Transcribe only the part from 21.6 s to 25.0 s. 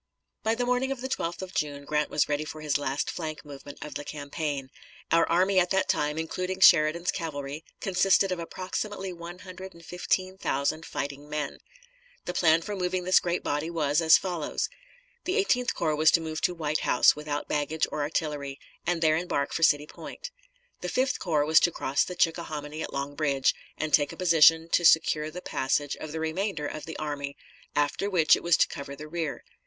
cross the Chickahominy at Long Bridge, and take a position to